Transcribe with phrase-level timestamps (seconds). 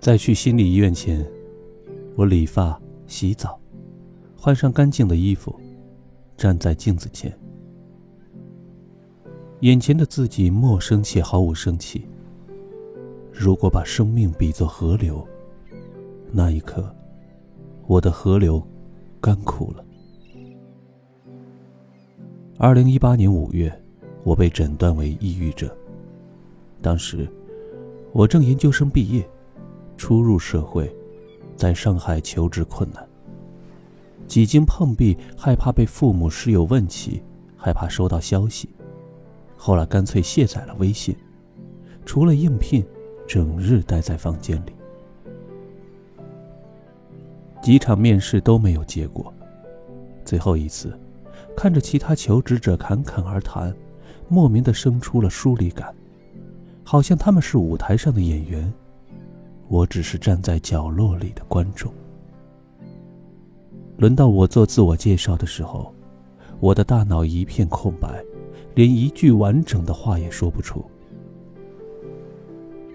[0.00, 1.26] 在去心理医院前，
[2.14, 3.58] 我理发、洗澡，
[4.36, 5.54] 换上干净的衣服，
[6.36, 7.36] 站在镜子前。
[9.60, 12.06] 眼前的自己陌生且毫无生气。
[13.32, 15.26] 如果把生命比作河流，
[16.30, 16.94] 那一刻，
[17.88, 18.62] 我的河流
[19.20, 19.84] 干枯了。
[22.56, 23.72] 二零一八年五月，
[24.22, 25.68] 我被诊断为抑郁症。
[26.80, 27.28] 当时，
[28.12, 29.28] 我正研究生毕业。
[29.98, 30.90] 初入社会，
[31.56, 33.06] 在上海求职困难。
[34.26, 37.22] 几经碰壁，害怕被父母室友问起，
[37.56, 38.68] 害怕收到消息，
[39.56, 41.16] 后来干脆卸载了微信，
[42.06, 42.86] 除了应聘，
[43.26, 44.72] 整日待在房间里。
[47.60, 49.32] 几场面试都没有结果，
[50.24, 50.96] 最后一次，
[51.56, 53.74] 看着其他求职者侃侃而谈，
[54.28, 55.94] 莫名的生出了疏离感，
[56.84, 58.72] 好像他们是舞台上的演员。
[59.68, 61.92] 我只是站在角落里的观众。
[63.98, 65.92] 轮到我做自我介绍的时候，
[66.60, 68.24] 我的大脑一片空白，
[68.74, 70.84] 连一句完整的话也说不出。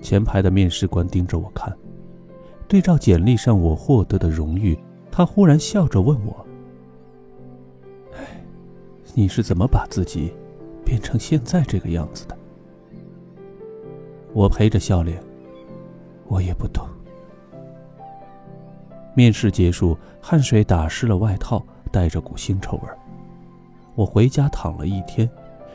[0.00, 1.76] 前排的面试官盯着我看，
[2.66, 4.78] 对照简历上我获得的荣誉，
[5.10, 6.46] 他忽然笑着问我
[8.16, 8.44] ：“哎，
[9.14, 10.32] 你是怎么把自己
[10.84, 12.36] 变成现在这个样子的？”
[14.32, 15.22] 我陪着笑脸。
[16.32, 16.88] 我也不懂。
[19.14, 22.88] 面试结束，汗水打湿了外套，带着股腥臭味
[23.94, 25.28] 我回家躺了一天，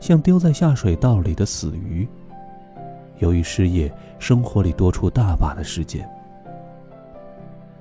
[0.00, 2.08] 像丢在下水道里的死鱼。
[3.18, 6.08] 由于失业，生活里多出大把的时间。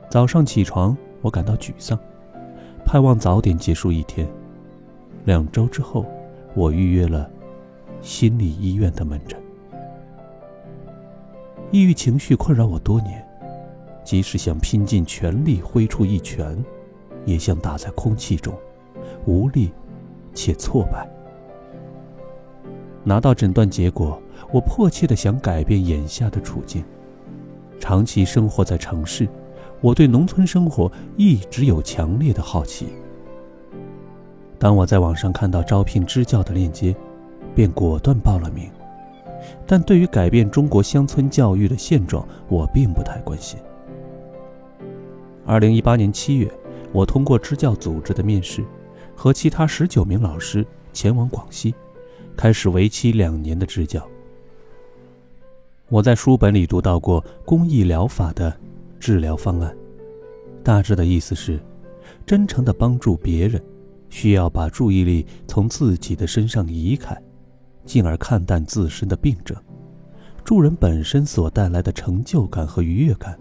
[0.09, 1.97] 早上起床，我感到沮丧，
[2.83, 4.27] 盼望早点结束一天。
[5.23, 6.05] 两周之后，
[6.53, 7.29] 我预约了
[8.01, 9.41] 心理医院的门诊。
[11.71, 13.25] 抑郁情绪困扰我多年，
[14.03, 16.57] 即使想拼尽全力挥出一拳，
[17.25, 18.53] 也像打在空气中，
[19.25, 19.71] 无力
[20.33, 21.05] 且挫败。
[23.03, 24.21] 拿到诊断结果，
[24.51, 26.83] 我迫切的想改变眼下的处境。
[27.79, 29.27] 长期生活在城市，
[29.81, 32.87] 我对农村生活一直有强烈的好奇。
[34.57, 36.95] 当我在网上看到招聘支教的链接，
[37.53, 38.69] 便果断报了名。
[39.65, 43.59] 但对于改变中国乡村教育的现状，我并不太关心。
[45.45, 46.51] 二零一八年七月，
[46.91, 48.65] 我通过支教组织的面试，
[49.15, 51.73] 和其他十九名老师前往广西，
[52.35, 54.05] 开始为期两年的支教。
[55.89, 58.53] 我在书本里读到过公益疗法的
[58.99, 59.73] 治疗方案，
[60.61, 61.57] 大致的意思是：
[62.25, 63.63] 真诚的帮助别人，
[64.09, 67.17] 需要把注意力从自己的身上移开。
[67.87, 69.57] 进而看淡自身的病症，
[70.43, 73.35] 助人本身所带来的成就感和愉悦感，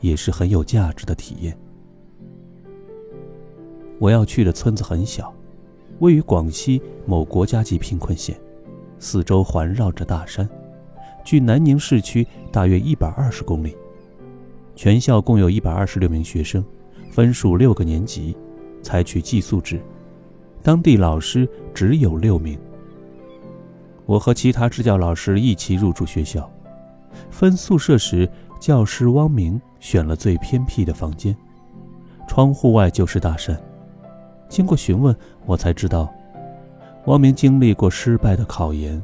[0.00, 1.56] 也是很有价值的体验。
[3.98, 5.32] 我要去的村子很小，
[6.00, 8.34] 位于广西某国家级贫困县，
[8.98, 10.48] 四周环绕着大山，
[11.22, 13.76] 距南宁市区大约一百二十公里。
[14.74, 16.64] 全校共有一百二十六名学生，
[17.10, 18.34] 分属六个年级，
[18.82, 19.78] 采取寄宿制，
[20.62, 22.58] 当地老师只有六名。
[24.04, 26.50] 我和其他支教老师一起入住学校，
[27.30, 28.28] 分宿舍时，
[28.60, 31.36] 教师汪明选了最偏僻的房间，
[32.26, 33.58] 窗户外就是大山。
[34.48, 36.12] 经过询问，我才知道，
[37.06, 39.02] 汪明经历过失败的考研，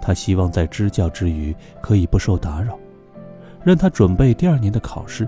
[0.00, 2.78] 他希望在支教之余可以不受打扰，
[3.64, 5.26] 让他准备第二年的考试。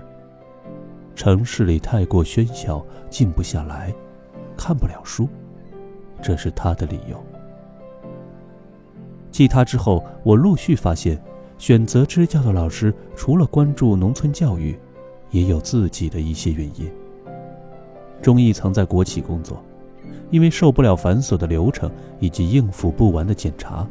[1.15, 3.93] 城市里太过喧嚣，静不下来，
[4.55, 5.27] 看不了书，
[6.21, 7.21] 这是他的理由。
[9.31, 11.21] 继他之后，我陆续发现，
[11.57, 14.77] 选择支教的老师除了关注农村教育，
[15.31, 16.89] 也有自己的一些原因。
[18.21, 19.63] 钟毅曾在国企工作，
[20.29, 23.87] 因为受不了繁琐的流程以及应付不完的检查，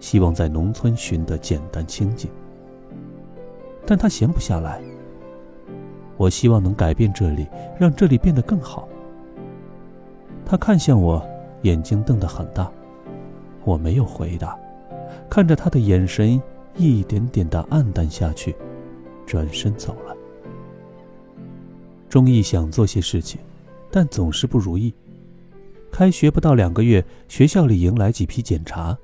[0.00, 2.30] 希望在农村寻得简单清静。
[3.84, 4.80] 但他闲不下来。
[6.16, 7.46] 我希望能改变这里，
[7.78, 8.88] 让这里变得更好。
[10.44, 11.24] 他看向我，
[11.62, 12.70] 眼睛瞪得很大，
[13.64, 14.58] 我没有回答。
[15.30, 16.40] 看着他的眼神
[16.76, 18.54] 一点点的暗淡下去，
[19.26, 20.16] 转身走了。
[22.08, 23.40] 钟毅想做些事情，
[23.90, 24.94] 但总是不如意。
[25.90, 28.96] 开学不到两个月，学校里迎来几批检查，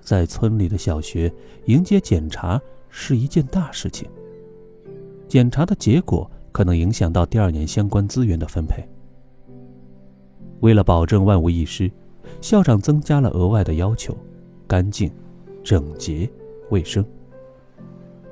[0.00, 1.32] 在村里的小学
[1.66, 4.08] 迎接检查是一件大事情。
[5.26, 8.86] 检查的结果可能影响到第二年相关资源的分配。
[10.60, 11.90] 为了保证万无一失，
[12.40, 14.16] 校长增加了额外的要求：
[14.66, 15.10] 干净。
[15.62, 16.30] 整洁、
[16.70, 17.04] 卫生，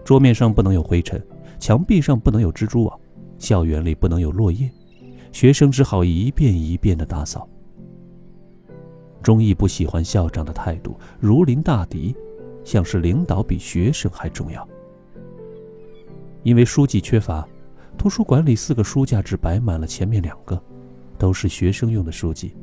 [0.04, 1.22] 桌面上不能有灰尘，
[1.58, 3.00] 墙壁上不能有蜘蛛网，
[3.38, 4.70] 校园里不能有落叶，
[5.32, 7.48] 学生只好一遍一遍的打扫。
[9.22, 12.14] 钟毅不喜欢校长的态度，如临大敌，
[12.64, 14.66] 像是领导比学生还重要。
[16.44, 17.46] 因为书籍缺乏，
[17.98, 20.58] 图书馆里四个书架只摆满了前面两个，
[21.18, 22.56] 都是学生用的书籍。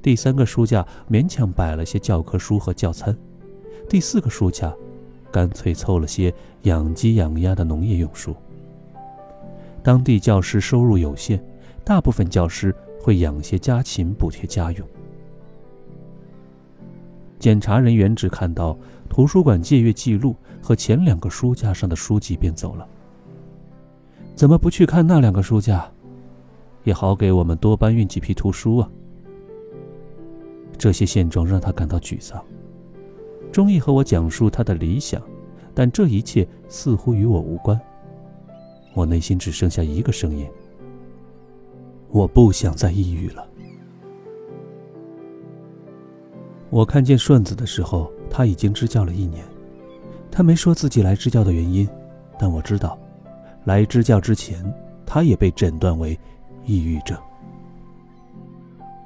[0.00, 3.14] 第三个书架勉强摆了些教科书和教餐，
[3.90, 4.72] 第四个书架
[5.32, 6.32] 干脆凑了些
[6.62, 8.32] 养鸡养鸭的农业用书。
[9.82, 11.42] 当地教师收入有限，
[11.84, 12.72] 大部分教师
[13.02, 14.86] 会养些家禽补贴家用。
[17.40, 18.78] 检查人员只看到
[19.08, 22.86] 图书馆借阅记录和前两个书架上的书籍便走了。
[24.36, 25.90] 怎么不去看那两个书架，
[26.84, 28.88] 也好给我们多搬运几批图书啊？
[30.78, 32.40] 这些现状让他感到沮丧。
[33.52, 35.20] 钟意和我讲述他的理想，
[35.74, 37.78] 但这一切似乎与我无关。
[38.94, 40.46] 我内心只剩下一个声音：
[42.10, 43.46] 我不想再抑郁了。
[46.70, 49.44] 我看见顺子的时候，他已经支教了一年。
[50.30, 51.88] 他没说自己来支教的原因，
[52.38, 52.96] 但我知道，
[53.64, 54.64] 来支教之前，
[55.04, 56.16] 他也被诊断为
[56.64, 57.18] 抑郁症。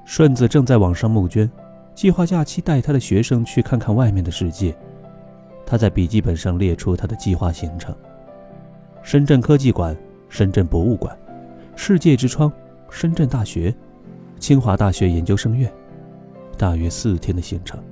[0.04, 1.50] 顺子正在网上募捐，
[1.94, 4.74] 计划假期带他的学生去看看外面的世界。
[5.64, 7.94] 他在笔记本上列出他的计划行程：
[9.02, 9.96] 深圳科技馆、
[10.28, 11.16] 深圳博物馆、
[11.76, 12.52] 世界之窗、
[12.90, 13.74] 深圳大学、
[14.38, 15.72] 清华大学研究生院。
[16.58, 17.82] 大约四天的行程，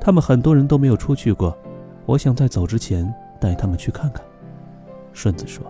[0.00, 1.56] 他们很多人都没有出去过。
[2.06, 4.24] 我想在走之前带他们去看看。
[5.12, 5.64] 顺子说：“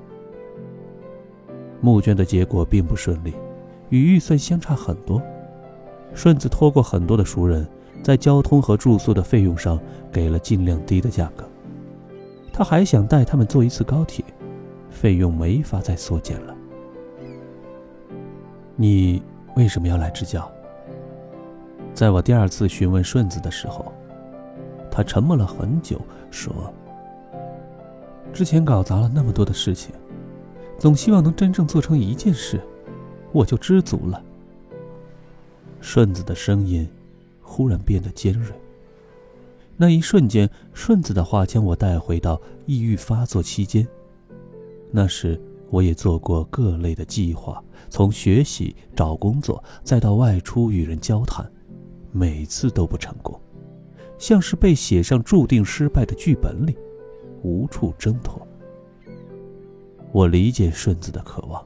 [1.81, 3.33] 募捐的结果并不顺利，
[3.89, 5.21] 与预算相差很多。
[6.15, 7.67] 顺子托过很多的熟人，
[8.03, 9.79] 在交通和住宿的费用上
[10.13, 11.49] 给了尽量低的价格。
[12.53, 14.25] 他还想带他们坐一次高铁，
[14.91, 16.55] 费用没法再缩减了。
[18.75, 19.23] 你
[19.55, 20.51] 为什么要来支教？”
[21.95, 23.93] 在我第二次询问顺子的时候，
[24.91, 26.01] 他沉默了很久，
[26.31, 26.53] 说
[28.33, 29.93] ：“之前搞砸了那么多的事情，
[30.79, 32.61] 总希望能真正做成一件事，
[33.33, 34.23] 我就知足了。”
[35.81, 36.89] 顺子的声音
[37.41, 38.53] 忽然变得尖锐。
[39.77, 43.87] 那一瞬间，顺子的话将我带回到抑郁发作期间。
[44.91, 45.41] 那时，
[45.71, 51.49] 我也做过各类的计划，从学习、找工作，再到外出与人交谈。
[52.11, 53.39] 每次都不成功，
[54.19, 56.77] 像是被写上注定失败的剧本里，
[57.43, 58.45] 无处挣脱。
[60.11, 61.65] 我理解顺子的渴望。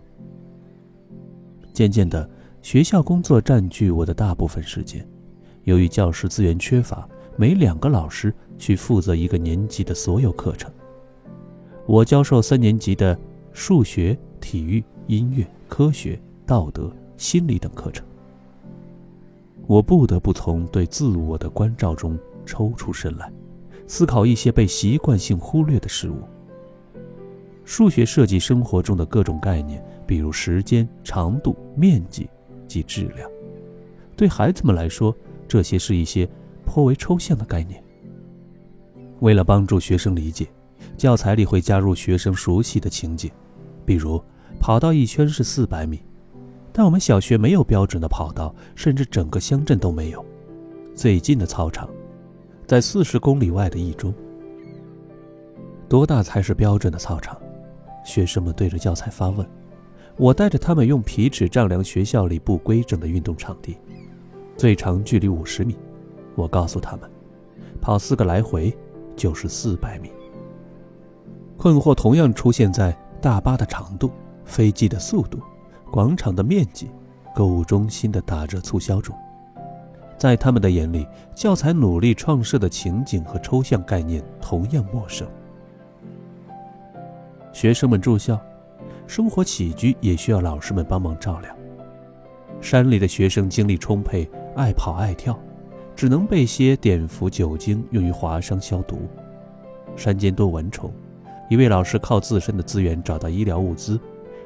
[1.72, 2.28] 渐渐的，
[2.62, 5.04] 学校工作占据我的大部分时间。
[5.64, 7.06] 由于教师资源缺乏，
[7.36, 10.70] 每两个老师去负责一个年级的所有课程。
[11.86, 13.18] 我教授三年级的
[13.52, 18.06] 数学、体育、音乐、科学、道德、心理等课程。
[19.66, 22.16] 我不得不从对自我的关照中
[22.46, 23.30] 抽出身来，
[23.88, 26.18] 思考一些被习惯性忽略的事物。
[27.64, 32.28] 数学涉及生活中的各种概念，比如时间、长度、面积
[32.72, 33.30] 及质量。
[34.16, 35.14] 对孩子们来说，
[35.46, 36.28] 这些是一些
[36.64, 37.82] 颇为抽象的概念。
[39.20, 40.48] 为了帮助学生理解，
[40.96, 43.30] 教材里会加入学生熟悉的情景，
[43.84, 44.22] 比如
[44.58, 46.02] 跑道一圈是四百米。
[46.72, 50.24] 但我们小学没有标准的跑道，甚至整个乡镇都没有。
[50.94, 51.88] 最近的操场，
[52.66, 54.14] 在四十公里外的一中。
[55.88, 57.38] 多大才是标准的操场？
[58.04, 59.46] 学生们对着教材发问。
[60.22, 63.76] 我带着他们用皮尺丈量学校里不规整的运动场地，
[64.56, 65.76] 最长距离五十米。
[66.36, 67.10] 我告诉他们，
[67.80, 68.72] 跑四个来回
[69.16, 70.12] 就是四百米。
[71.56, 74.12] 困惑同样出现在大巴的长度、
[74.44, 75.40] 飞机的速度。
[75.90, 76.88] 广场的面积，
[77.34, 79.12] 购物中心的打折促销中，
[80.16, 85.26] 在他们的眼里，教材努力创设的情景和抽象概念同样陌生。
[87.52, 88.40] 学生们住校，
[89.06, 91.56] 生活起居也需要老师们帮忙照料。
[92.60, 95.38] 山里的学生精力充沛，爱跑爱跳，
[95.94, 99.00] 只能备些碘伏酒精用于划伤消毒。
[99.96, 100.92] 山间多蚊虫，
[101.50, 104.00] 一位老师靠自身的资源找到医疗物资。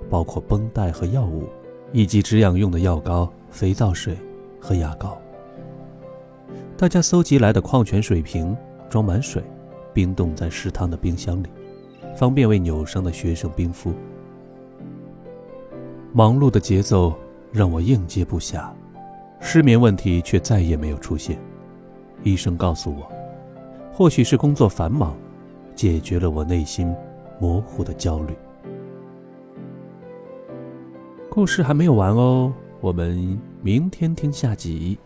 [0.08, 1.48] 包括绷带和药物，
[1.90, 4.16] 以及止痒用的药膏、肥皂水
[4.60, 5.18] 和牙膏。
[6.76, 8.56] 大家搜集来的矿泉水瓶
[8.88, 9.42] 装满水，
[9.92, 11.48] 冰冻在食堂的冰箱里，
[12.16, 13.94] 方便为扭伤的学生冰敷。
[16.16, 17.14] 忙碌的节奏
[17.52, 18.70] 让我应接不暇。
[19.38, 21.38] 失眠问题却再也没有出现。
[22.22, 23.06] 医生告诉我
[23.92, 25.14] 或许是工作繁忙
[25.74, 26.90] 解决了我内心
[27.38, 28.34] 模糊的焦虑。
[31.28, 34.96] 故事还没有完哦我们明天听下集。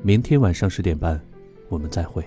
[0.00, 1.20] 明天晚上十点半
[1.68, 2.24] 我们再会。